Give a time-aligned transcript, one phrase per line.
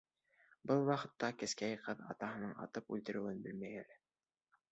[0.69, 4.01] Был ваҡытта кескәй ҡыҙ атаһының атып үлтерелеүен белмәй әле.